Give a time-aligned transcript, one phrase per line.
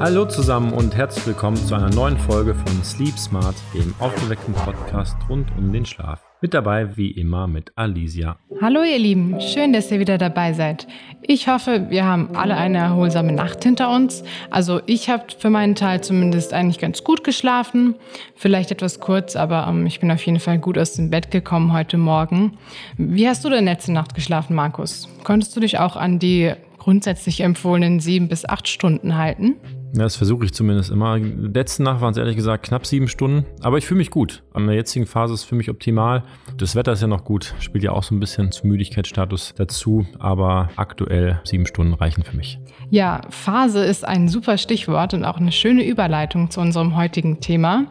[0.00, 5.14] Hallo zusammen und herzlich willkommen zu einer neuen Folge von Sleep Smart, dem aufgeweckten Podcast
[5.28, 6.29] rund um den Schlaf.
[6.42, 8.38] Mit dabei wie immer mit Alicia.
[8.62, 10.86] Hallo ihr Lieben, schön, dass ihr wieder dabei seid.
[11.20, 14.24] Ich hoffe, wir haben alle eine erholsame Nacht hinter uns.
[14.48, 17.94] Also ich habe für meinen Teil zumindest eigentlich ganz gut geschlafen.
[18.36, 21.74] Vielleicht etwas kurz, aber ähm, ich bin auf jeden Fall gut aus dem Bett gekommen
[21.74, 22.56] heute Morgen.
[22.96, 25.10] Wie hast du denn letzte Nacht geschlafen, Markus?
[25.24, 29.56] Konntest du dich auch an die grundsätzlich empfohlenen sieben bis acht Stunden halten?
[29.92, 31.18] Ja, das versuche ich zumindest immer.
[31.18, 34.42] Letzte Nacht waren es ehrlich gesagt knapp sieben Stunden, aber ich fühle mich gut.
[34.52, 36.22] An der jetzigen Phase ist es für mich optimal.
[36.56, 40.06] Das Wetter ist ja noch gut, spielt ja auch so ein bisschen zum Müdigkeitsstatus dazu,
[40.18, 42.60] aber aktuell sieben Stunden reichen für mich.
[42.90, 47.86] Ja, Phase ist ein super Stichwort und auch eine schöne Überleitung zu unserem heutigen Thema.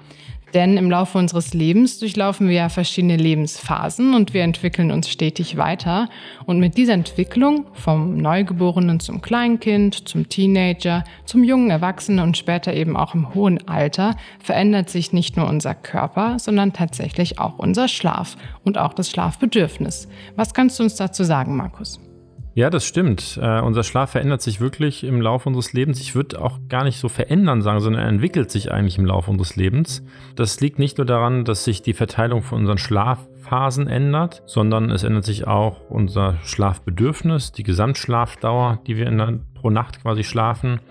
[0.54, 5.58] Denn im Laufe unseres Lebens durchlaufen wir ja verschiedene Lebensphasen und wir entwickeln uns stetig
[5.58, 6.10] weiter.
[6.46, 12.74] Und mit dieser Entwicklung vom Neugeborenen zum Kleinkind, zum Teenager, zum jungen Erwachsenen und später
[12.74, 17.88] eben auch im hohen Alter verändert sich nicht nur unser Körper, sondern tatsächlich auch unser
[17.88, 20.08] Schlaf und auch das Schlafbedürfnis.
[20.36, 22.00] Was kannst du uns dazu sagen, Markus?
[22.60, 23.40] Ja, das stimmt.
[23.42, 26.02] Äh, unser Schlaf verändert sich wirklich im Laufe unseres Lebens.
[26.02, 29.32] Ich würde auch gar nicht so verändern sagen, sondern er entwickelt sich eigentlich im Laufe
[29.32, 30.04] unseres Lebens.
[30.36, 35.06] Das liegt nicht nur daran, dass sich die Verteilung von unseren Schlafphasen ändert, sondern es
[35.06, 40.82] ändert sich auch unser Schlafbedürfnis, die Gesamtschlafdauer, die wir der, pro Nacht quasi schlafen.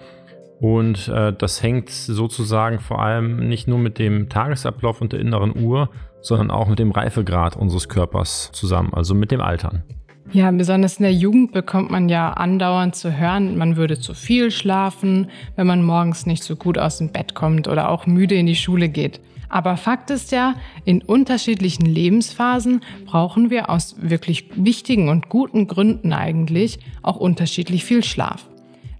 [0.61, 5.55] Und äh, das hängt sozusagen vor allem nicht nur mit dem Tagesablauf und der inneren
[5.55, 5.91] Uhr,
[6.23, 9.85] sondern auch mit dem Reifegrad unseres Körpers zusammen, also mit dem Altern.
[10.31, 14.51] Ja, besonders in der Jugend bekommt man ja andauernd zu hören, man würde zu viel
[14.51, 18.45] schlafen, wenn man morgens nicht so gut aus dem Bett kommt oder auch müde in
[18.45, 19.21] die Schule geht.
[19.49, 20.55] Aber Fakt ist ja,
[20.85, 28.05] in unterschiedlichen Lebensphasen brauchen wir aus wirklich wichtigen und guten Gründen eigentlich auch unterschiedlich viel
[28.05, 28.47] Schlaf.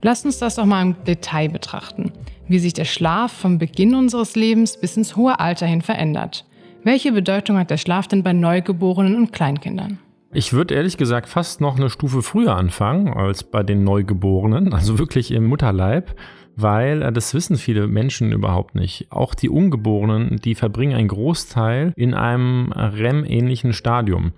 [0.01, 2.11] Lass uns das doch mal im Detail betrachten,
[2.49, 6.47] wie sich der Schlaf vom Beginn unseres Lebens bis ins hohe Alter hin verändert.
[6.85, 9.99] Welche Bedeutung hat der Schlaf denn bei Neugeborenen und Kleinkindern?
[10.33, 14.99] Ich würde ehrlich gesagt fast noch eine Stufe früher anfangen als bei den Neugeborenen, also
[14.99, 16.15] wirklich im Mutterleib,
[16.55, 19.07] weil äh, das wissen viele Menschen überhaupt nicht.
[19.11, 24.33] Auch die Ungeborenen, die verbringen einen Großteil in einem REM-ähnlichen Stadium.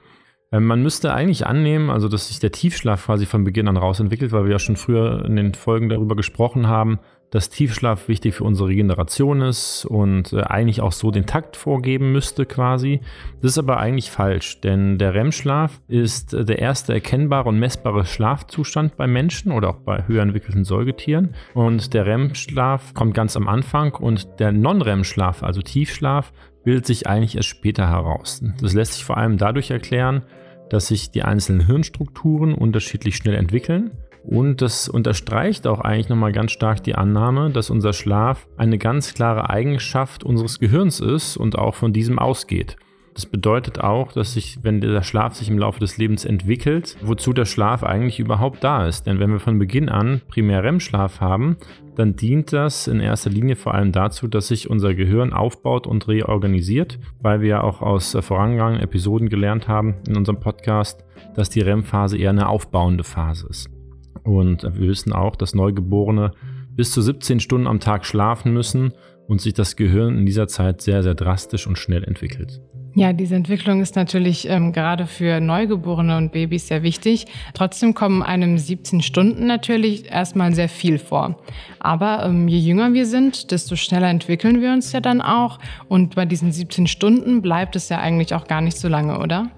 [0.52, 4.30] Ähm, man müsste eigentlich annehmen, also dass sich der Tiefschlaf quasi von Beginn an rausentwickelt,
[4.30, 8.44] weil wir ja schon früher in den Folgen darüber gesprochen haben, dass Tiefschlaf wichtig für
[8.44, 13.00] unsere Regeneration ist und äh, eigentlich auch so den Takt vorgeben müsste quasi.
[13.40, 18.04] Das ist aber eigentlich falsch, denn der REM-Schlaf ist äh, der erste erkennbare und messbare
[18.04, 21.34] Schlafzustand bei Menschen oder auch bei höher entwickelten Säugetieren.
[21.54, 26.32] Und der REM-Schlaf kommt ganz am Anfang und der Non-REM-Schlaf, also Tiefschlaf,
[26.64, 28.42] bildet sich eigentlich erst später heraus.
[28.60, 30.22] Das lässt sich vor allem dadurch erklären,
[30.68, 33.92] dass sich die einzelnen Hirnstrukturen unterschiedlich schnell entwickeln
[34.24, 39.14] und das unterstreicht auch eigentlich nochmal ganz stark die Annahme, dass unser Schlaf eine ganz
[39.14, 42.76] klare Eigenschaft unseres Gehirns ist und auch von diesem ausgeht.
[43.14, 47.32] Das bedeutet auch, dass sich, wenn der Schlaf sich im Laufe des Lebens entwickelt, wozu
[47.32, 49.06] der Schlaf eigentlich überhaupt da ist.
[49.06, 51.56] Denn wenn wir von Beginn an primär REM-Schlaf haben,
[51.96, 56.06] dann dient das in erster Linie vor allem dazu, dass sich unser Gehirn aufbaut und
[56.06, 61.04] reorganisiert, weil wir ja auch aus vorangegangenen Episoden gelernt haben in unserem Podcast,
[61.34, 63.79] dass die REM-Phase eher eine aufbauende Phase ist.
[64.24, 66.32] Und wir wissen auch, dass Neugeborene
[66.76, 68.92] bis zu 17 Stunden am Tag schlafen müssen
[69.26, 72.60] und sich das Gehirn in dieser Zeit sehr, sehr drastisch und schnell entwickelt.
[72.96, 77.26] Ja, diese Entwicklung ist natürlich ähm, gerade für Neugeborene und Babys sehr wichtig.
[77.54, 81.36] Trotzdem kommen einem 17 Stunden natürlich erstmal sehr viel vor.
[81.78, 85.60] Aber ähm, je jünger wir sind, desto schneller entwickeln wir uns ja dann auch.
[85.88, 89.50] Und bei diesen 17 Stunden bleibt es ja eigentlich auch gar nicht so lange, oder?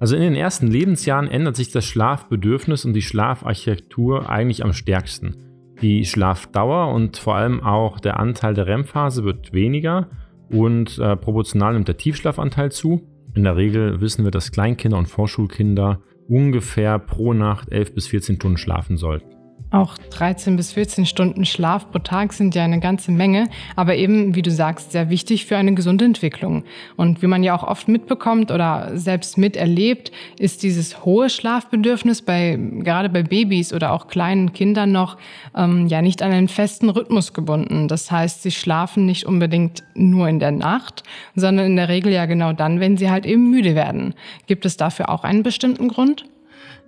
[0.00, 5.36] Also in den ersten Lebensjahren ändert sich das Schlafbedürfnis und die Schlafarchitektur eigentlich am stärksten.
[5.82, 10.08] Die Schlafdauer und vor allem auch der Anteil der REM-Phase wird weniger
[10.50, 13.02] und äh, proportional nimmt der Tiefschlafanteil zu.
[13.34, 18.36] In der Regel wissen wir, dass Kleinkinder und Vorschulkinder ungefähr pro Nacht 11 bis 14
[18.36, 19.37] Stunden schlafen sollten.
[19.70, 24.34] Auch 13 bis 14 Stunden Schlaf pro Tag sind ja eine ganze Menge, aber eben,
[24.34, 26.64] wie du sagst, sehr wichtig für eine gesunde Entwicklung.
[26.96, 32.58] Und wie man ja auch oft mitbekommt oder selbst miterlebt, ist dieses hohe Schlafbedürfnis bei,
[32.78, 35.18] gerade bei Babys oder auch kleinen Kindern noch,
[35.54, 37.88] ähm, ja nicht an einen festen Rhythmus gebunden.
[37.88, 41.02] Das heißt, sie schlafen nicht unbedingt nur in der Nacht,
[41.34, 44.14] sondern in der Regel ja genau dann, wenn sie halt eben müde werden.
[44.46, 46.24] Gibt es dafür auch einen bestimmten Grund?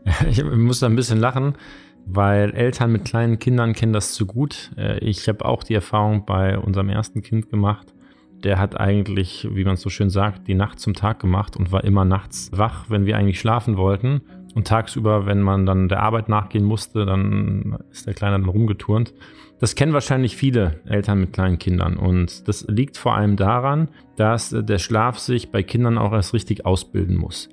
[0.30, 1.54] Ich muss da ein bisschen lachen
[2.06, 4.72] weil Eltern mit kleinen Kindern kennen das zu gut.
[4.76, 7.94] Äh, ich habe auch die Erfahrung bei unserem ersten Kind gemacht,
[8.44, 11.84] der hat eigentlich, wie man so schön sagt, die Nacht zum Tag gemacht und war
[11.84, 14.22] immer nachts wach, wenn wir eigentlich schlafen wollten.
[14.54, 19.14] Und tagsüber, wenn man dann der Arbeit nachgehen musste, dann ist der Kleine dann rumgeturnt.
[19.60, 21.96] Das kennen wahrscheinlich viele Eltern mit kleinen Kindern.
[21.96, 26.64] Und das liegt vor allem daran, dass der Schlaf sich bei Kindern auch erst richtig
[26.66, 27.50] ausbilden muss.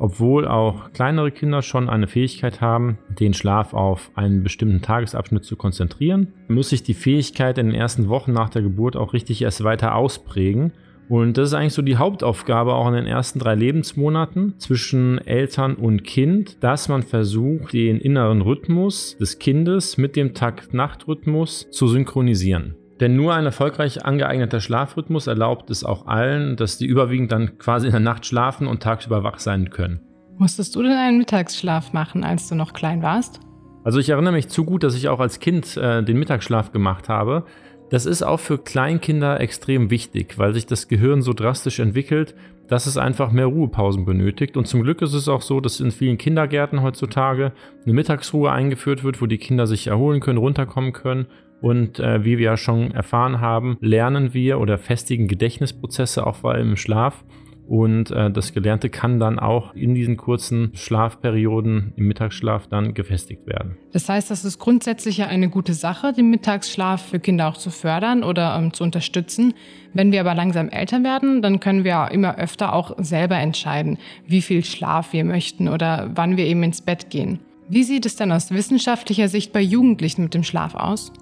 [0.00, 5.56] Obwohl auch kleinere Kinder schon eine Fähigkeit haben, den Schlaf auf einen bestimmten Tagesabschnitt zu
[5.56, 9.62] konzentrieren, muss sich die Fähigkeit in den ersten Wochen nach der Geburt auch richtig erst
[9.62, 10.72] weiter ausprägen.
[11.10, 15.74] Und das ist eigentlich so die Hauptaufgabe auch in den ersten drei Lebensmonaten zwischen Eltern
[15.74, 22.74] und Kind, dass man versucht, den inneren Rhythmus des Kindes mit dem Takt-Nacht-Rhythmus zu synchronisieren.
[23.00, 27.86] Denn nur ein erfolgreich angeeigneter Schlafrhythmus erlaubt es auch allen, dass die überwiegend dann quasi
[27.86, 30.00] in der Nacht schlafen und tagsüber wach sein können.
[30.36, 33.40] Musstest du denn einen Mittagsschlaf machen, als du noch klein warst?
[33.84, 37.08] Also ich erinnere mich zu gut, dass ich auch als Kind äh, den Mittagsschlaf gemacht
[37.08, 37.46] habe.
[37.88, 42.34] Das ist auch für Kleinkinder extrem wichtig, weil sich das Gehirn so drastisch entwickelt,
[42.68, 44.56] dass es einfach mehr Ruhepausen benötigt.
[44.58, 47.52] Und zum Glück ist es auch so, dass in vielen Kindergärten heutzutage
[47.84, 51.26] eine Mittagsruhe eingeführt wird, wo die Kinder sich erholen können, runterkommen können
[51.60, 56.52] und äh, wie wir ja schon erfahren haben, lernen wir oder festigen Gedächtnisprozesse auch vor
[56.52, 57.24] allem im Schlaf.
[57.70, 63.46] Und äh, das Gelernte kann dann auch in diesen kurzen Schlafperioden im Mittagsschlaf dann gefestigt
[63.46, 63.76] werden.
[63.92, 67.70] Das heißt, das ist grundsätzlich ja eine gute Sache, den Mittagsschlaf für Kinder auch zu
[67.70, 69.54] fördern oder ähm, zu unterstützen.
[69.94, 74.42] Wenn wir aber langsam älter werden, dann können wir immer öfter auch selber entscheiden, wie
[74.42, 77.38] viel Schlaf wir möchten oder wann wir eben ins Bett gehen.
[77.68, 81.12] Wie sieht es dann aus wissenschaftlicher Sicht bei Jugendlichen mit dem Schlaf aus?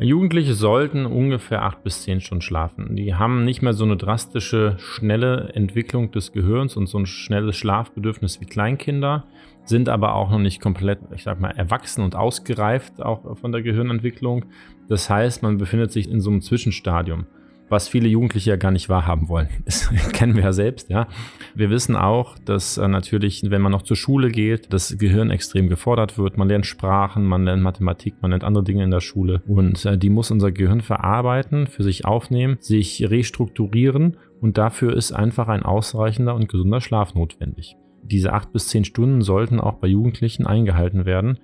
[0.00, 2.96] Jugendliche sollten ungefähr acht bis zehn Stunden schlafen.
[2.96, 7.56] Die haben nicht mehr so eine drastische, schnelle Entwicklung des Gehirns und so ein schnelles
[7.56, 9.24] Schlafbedürfnis wie Kleinkinder,
[9.64, 13.62] sind aber auch noch nicht komplett, ich sag mal, erwachsen und ausgereift, auch von der
[13.62, 14.46] Gehirnentwicklung.
[14.88, 17.26] Das heißt, man befindet sich in so einem Zwischenstadium
[17.68, 19.48] was viele Jugendliche ja gar nicht wahrhaben wollen.
[19.64, 21.08] Das kennen wir ja selbst, ja.
[21.54, 25.68] Wir wissen auch, dass äh, natürlich, wenn man noch zur Schule geht, das Gehirn extrem
[25.68, 26.36] gefordert wird.
[26.36, 29.42] Man lernt Sprachen, man lernt Mathematik, man lernt andere Dinge in der Schule.
[29.46, 34.16] Und äh, die muss unser Gehirn verarbeiten, für sich aufnehmen, sich restrukturieren.
[34.40, 37.76] Und dafür ist einfach ein ausreichender und gesunder Schlaf notwendig.
[38.02, 41.38] Diese acht bis zehn Stunden sollten auch bei Jugendlichen eingehalten werden.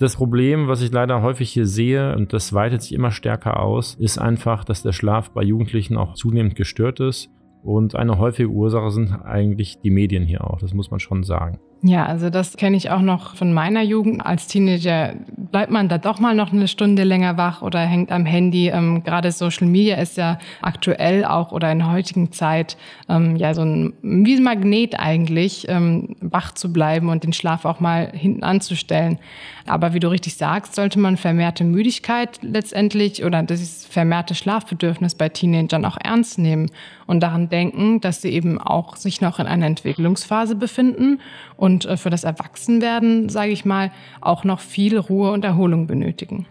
[0.00, 3.96] Das Problem, was ich leider häufig hier sehe, und das weitet sich immer stärker aus,
[3.96, 7.28] ist einfach, dass der Schlaf bei Jugendlichen auch zunehmend gestört ist.
[7.62, 11.58] Und eine häufige Ursache sind eigentlich die Medien hier auch, das muss man schon sagen.
[11.82, 14.24] Ja, also das kenne ich auch noch von meiner Jugend.
[14.24, 15.14] Als Teenager
[15.50, 18.68] bleibt man da doch mal noch eine Stunde länger wach oder hängt am Handy.
[18.68, 22.76] Ähm, Gerade Social Media ist ja aktuell auch oder in heutigen Zeit
[23.08, 27.64] ähm, ja so ein wie ein Magnet eigentlich, ähm, wach zu bleiben und den Schlaf
[27.64, 29.18] auch mal hinten anzustellen.
[29.66, 35.30] Aber wie du richtig sagst, sollte man vermehrte Müdigkeit letztendlich oder das vermehrte Schlafbedürfnis bei
[35.30, 36.70] Teenagern auch ernst nehmen
[37.06, 41.20] und daran denken, dass sie eben auch sich noch in einer Entwicklungsphase befinden
[41.56, 43.90] und äh, für das Erwachsenwerden, sage ich mal,
[44.20, 46.46] auch noch viel Ruhe und Erholung benötigen.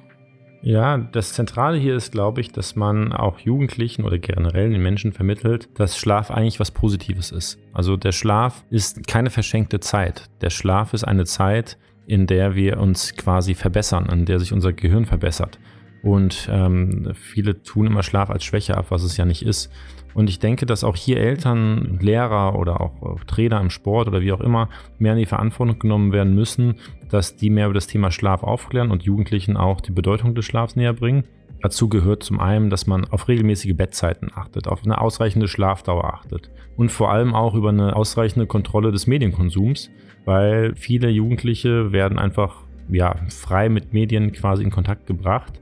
[0.61, 5.13] Ja, das Zentrale hier ist, glaube ich, dass man auch Jugendlichen oder generell den Menschen
[5.13, 7.59] vermittelt, dass Schlaf eigentlich was Positives ist.
[7.71, 10.29] Also der Schlaf ist keine verschenkte Zeit.
[10.41, 11.77] Der Schlaf ist eine Zeit,
[12.07, 15.59] in der wir uns quasi verbessern, in der sich unser Gehirn verbessert.
[16.01, 19.71] Und ähm, viele tun immer Schlaf als Schwäche ab, was es ja nicht ist.
[20.13, 24.31] Und ich denke, dass auch hier Eltern, Lehrer oder auch Trainer im Sport oder wie
[24.31, 26.75] auch immer mehr in die Verantwortung genommen werden müssen,
[27.09, 30.75] dass die mehr über das Thema Schlaf aufklären und Jugendlichen auch die Bedeutung des Schlafs
[30.75, 31.25] näher bringen.
[31.61, 36.49] Dazu gehört zum einen, dass man auf regelmäßige Bettzeiten achtet, auf eine ausreichende Schlafdauer achtet
[36.77, 39.91] und vor allem auch über eine ausreichende Kontrolle des Medienkonsums,
[40.23, 45.59] weil viele Jugendliche werden einfach ja, frei mit Medien quasi in Kontakt gebracht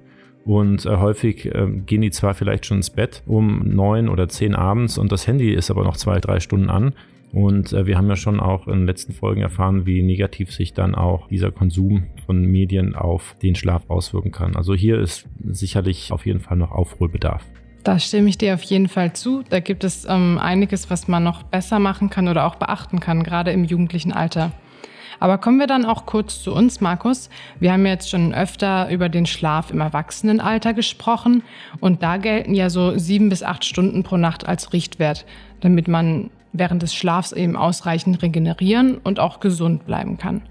[0.47, 4.55] und äh, häufig äh, gehen die zwar vielleicht schon ins Bett um neun oder zehn
[4.55, 6.93] abends und das Handy ist aber noch zwei, drei Stunden an.
[7.33, 10.73] Und äh, wir haben ja schon auch in den letzten Folgen erfahren, wie negativ sich
[10.73, 14.55] dann auch dieser Konsum von Medien auf den Schlaf auswirken kann.
[14.55, 17.43] Also hier ist sicherlich auf jeden Fall noch Aufholbedarf.
[17.83, 19.43] Da stimme ich dir auf jeden Fall zu.
[19.49, 23.23] Da gibt es ähm, einiges, was man noch besser machen kann oder auch beachten kann,
[23.23, 24.53] gerade im jugendlichen Alter.
[25.19, 27.29] Aber kommen wir dann auch kurz zu uns, Markus.
[27.59, 31.43] Wir haben jetzt schon öfter über den Schlaf im Erwachsenenalter gesprochen
[31.79, 35.25] und da gelten ja so sieben bis acht Stunden pro Nacht als Richtwert,
[35.61, 40.41] damit man während des Schlafs eben ausreichend regenerieren und auch gesund bleiben kann.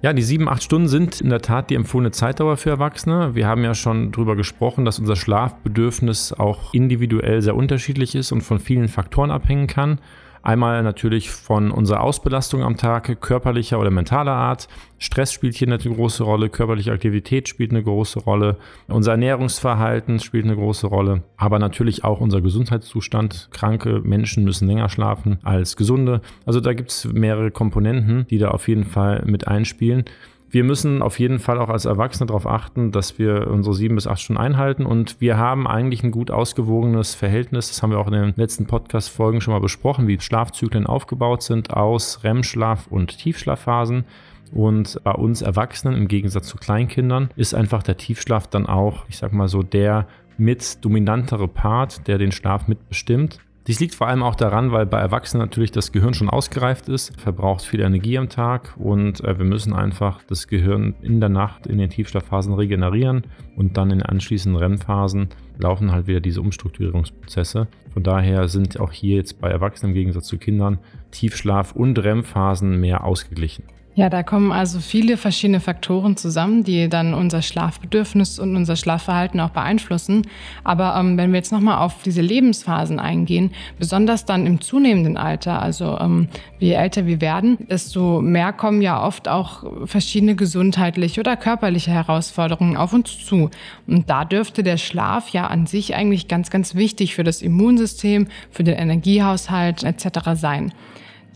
[0.00, 3.34] Ja, die sieben, acht Stunden sind in der Tat die empfohlene Zeitdauer für Erwachsene.
[3.34, 8.42] Wir haben ja schon darüber gesprochen, dass unser Schlafbedürfnis auch individuell sehr unterschiedlich ist und
[8.42, 9.98] von vielen Faktoren abhängen kann.
[10.42, 14.68] Einmal natürlich von unserer Ausbelastung am Tag, körperlicher oder mentaler Art.
[14.98, 18.56] Stress spielt hier eine große Rolle, körperliche Aktivität spielt eine große Rolle,
[18.88, 23.48] unser Ernährungsverhalten spielt eine große Rolle, aber natürlich auch unser Gesundheitszustand.
[23.52, 26.20] Kranke Menschen müssen länger schlafen als gesunde.
[26.46, 30.04] Also da gibt es mehrere Komponenten, die da auf jeden Fall mit einspielen.
[30.50, 34.06] Wir müssen auf jeden Fall auch als Erwachsene darauf achten, dass wir unsere sieben bis
[34.06, 37.68] acht Stunden einhalten und wir haben eigentlich ein gut ausgewogenes Verhältnis.
[37.68, 41.74] Das haben wir auch in den letzten Podcast-Folgen schon mal besprochen, wie Schlafzyklen aufgebaut sind
[41.74, 44.04] aus REM-Schlaf und Tiefschlafphasen.
[44.50, 49.18] Und bei uns Erwachsenen im Gegensatz zu Kleinkindern ist einfach der Tiefschlaf dann auch, ich
[49.18, 50.06] sag mal so, der
[50.38, 53.40] mit dominantere Part, der den Schlaf mitbestimmt.
[53.68, 57.20] Dies liegt vor allem auch daran, weil bei Erwachsenen natürlich das Gehirn schon ausgereift ist,
[57.20, 61.66] verbraucht viel Energie am Tag und äh, wir müssen einfach das Gehirn in der Nacht
[61.66, 63.24] in den Tiefschlafphasen regenerieren
[63.56, 67.68] und dann in den anschließenden REM-Phasen laufen halt wieder diese Umstrukturierungsprozesse.
[67.92, 70.78] Von daher sind auch hier jetzt bei Erwachsenen im Gegensatz zu Kindern
[71.12, 73.64] Tiefschlaf- und REM-Phasen mehr ausgeglichen.
[73.98, 79.40] Ja, da kommen also viele verschiedene Faktoren zusammen, die dann unser Schlafbedürfnis und unser Schlafverhalten
[79.40, 80.22] auch beeinflussen.
[80.62, 85.60] Aber ähm, wenn wir jetzt nochmal auf diese Lebensphasen eingehen, besonders dann im zunehmenden Alter,
[85.60, 86.28] also ähm,
[86.60, 92.76] je älter wir werden, desto mehr kommen ja oft auch verschiedene gesundheitliche oder körperliche Herausforderungen
[92.76, 93.50] auf uns zu.
[93.88, 98.28] Und da dürfte der Schlaf ja an sich eigentlich ganz, ganz wichtig für das Immunsystem,
[98.52, 100.34] für den Energiehaushalt etc.
[100.34, 100.72] sein.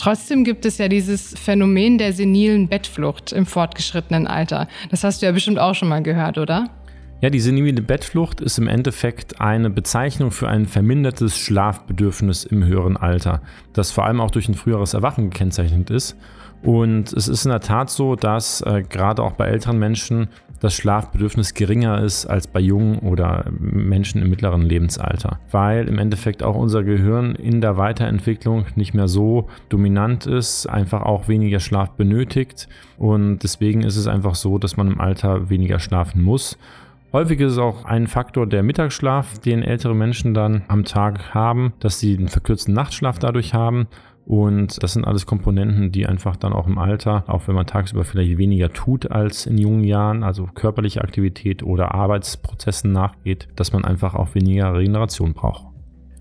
[0.02, 4.66] Trotzdem gibt es ja dieses Phänomen der senilen Bettflucht im fortgeschrittenen Alter.
[4.90, 6.70] Das hast du ja bestimmt auch schon mal gehört, oder?
[7.20, 12.96] Ja, die senile Bettflucht ist im Endeffekt eine Bezeichnung für ein vermindertes Schlafbedürfnis im höheren
[12.96, 13.42] Alter,
[13.74, 16.16] das vor allem auch durch ein früheres Erwachen gekennzeichnet ist.
[16.64, 20.26] Und es ist in der Tat so, dass äh, gerade auch bei älteren Menschen
[20.62, 26.44] das Schlafbedürfnis geringer ist als bei jungen oder Menschen im mittleren Lebensalter, weil im Endeffekt
[26.44, 31.90] auch unser Gehirn in der Weiterentwicklung nicht mehr so dominant ist, einfach auch weniger Schlaf
[31.90, 32.68] benötigt.
[32.96, 36.56] Und deswegen ist es einfach so, dass man im Alter weniger schlafen muss.
[37.12, 41.72] Häufig ist es auch ein Faktor der Mittagsschlaf, den ältere Menschen dann am Tag haben,
[41.80, 43.88] dass sie einen verkürzten Nachtschlaf dadurch haben
[44.26, 48.04] und das sind alles Komponenten, die einfach dann auch im Alter, auch wenn man tagsüber
[48.04, 53.84] vielleicht weniger tut als in jungen Jahren, also körperliche Aktivität oder Arbeitsprozessen nachgeht, dass man
[53.84, 55.71] einfach auch weniger Regeneration braucht.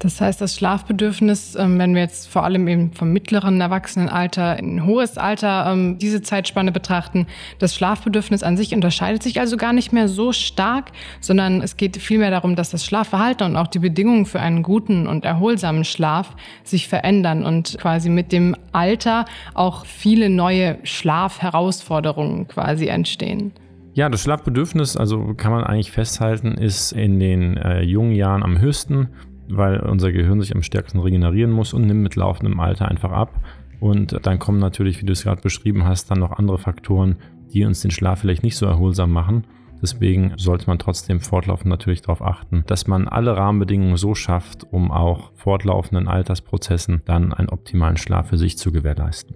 [0.01, 4.83] Das heißt, das Schlafbedürfnis, ähm, wenn wir jetzt vor allem eben vom mittleren Erwachsenenalter in
[4.83, 7.27] hohes Alter ähm, diese Zeitspanne betrachten,
[7.59, 11.97] das Schlafbedürfnis an sich unterscheidet sich also gar nicht mehr so stark, sondern es geht
[11.97, 16.35] vielmehr darum, dass das Schlafverhalten und auch die Bedingungen für einen guten und erholsamen Schlaf
[16.63, 23.51] sich verändern und quasi mit dem Alter auch viele neue Schlafherausforderungen quasi entstehen.
[23.93, 28.57] Ja, das Schlafbedürfnis, also kann man eigentlich festhalten, ist in den äh, jungen Jahren am
[28.57, 29.09] höchsten
[29.55, 33.39] weil unser Gehirn sich am stärksten regenerieren muss und nimmt mit laufendem Alter einfach ab.
[33.79, 37.17] Und dann kommen natürlich, wie du es gerade beschrieben hast, dann noch andere Faktoren,
[37.51, 39.45] die uns den Schlaf vielleicht nicht so erholsam machen.
[39.81, 44.91] Deswegen sollte man trotzdem fortlaufend natürlich darauf achten, dass man alle Rahmenbedingungen so schafft, um
[44.91, 49.35] auch fortlaufenden Altersprozessen dann einen optimalen Schlaf für sich zu gewährleisten.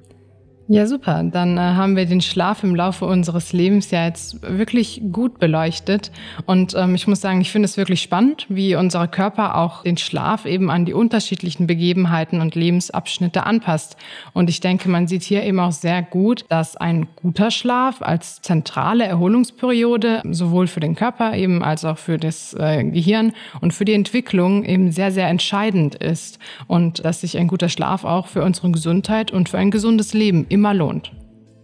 [0.68, 1.24] Ja, super.
[1.24, 6.12] Dann äh, haben wir den Schlaf im Laufe unseres Lebens ja jetzt wirklich gut beleuchtet.
[6.48, 9.98] Und ähm, ich muss sagen, ich finde es wirklich spannend, wie unser Körper auch den
[9.98, 13.96] Schlaf eben an die unterschiedlichen Begebenheiten und Lebensabschnitte anpasst.
[14.34, 18.42] Und ich denke, man sieht hier eben auch sehr gut, dass ein guter Schlaf als
[18.42, 23.86] zentrale Erholungsperiode sowohl für den Körper eben als auch für das äh, Gehirn und für
[23.86, 26.40] die Entwicklung eben sehr, sehr entscheidend ist.
[26.66, 30.48] Und dass sich ein guter Schlaf auch für unsere Gesundheit und für ein gesundes Leben
[30.56, 31.12] immer lohnt.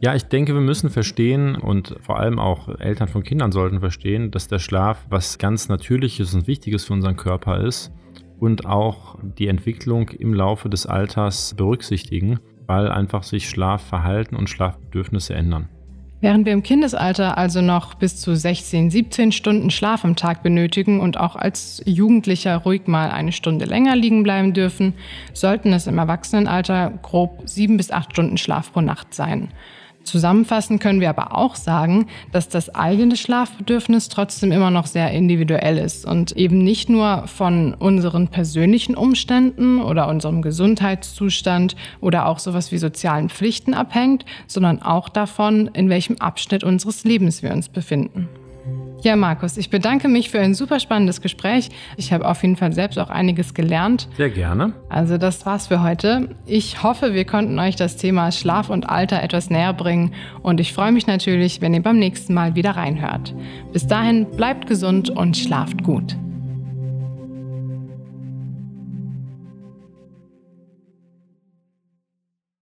[0.02, 4.32] Ja, ich denke, wir müssen verstehen und vor allem auch Eltern von Kindern sollten verstehen,
[4.32, 7.92] dass der Schlaf was ganz Natürliches und Wichtiges für unseren Körper ist
[8.40, 15.36] und auch die Entwicklung im Laufe des Alters berücksichtigen, weil einfach sich Schlafverhalten und Schlafbedürfnisse
[15.36, 15.70] ändern.
[16.22, 21.00] Während wir im Kindesalter also noch bis zu 16, 17 Stunden Schlaf am Tag benötigen
[21.00, 24.94] und auch als Jugendlicher ruhig mal eine Stunde länger liegen bleiben dürfen,
[25.34, 29.50] sollten es im Erwachsenenalter grob sieben bis acht Stunden Schlaf pro Nacht sein.
[30.04, 35.78] Zusammenfassend können wir aber auch sagen, dass das eigene Schlafbedürfnis trotzdem immer noch sehr individuell
[35.78, 42.72] ist und eben nicht nur von unseren persönlichen Umständen oder unserem Gesundheitszustand oder auch sowas
[42.72, 48.28] wie sozialen Pflichten abhängt, sondern auch davon, in welchem Abschnitt unseres Lebens wir uns befinden.
[49.04, 51.70] Ja, Markus, ich bedanke mich für ein super spannendes Gespräch.
[51.98, 54.08] Ich habe auf jeden Fall selbst auch einiges gelernt.
[54.16, 54.74] Sehr gerne.
[54.90, 56.36] Also das war's für heute.
[56.46, 60.74] Ich hoffe, wir konnten euch das Thema Schlaf und Alter etwas näher bringen und ich
[60.74, 63.34] freue mich natürlich, wenn ihr beim nächsten Mal wieder reinhört.
[63.74, 66.16] Bis dahin bleibt gesund und schlaft gut.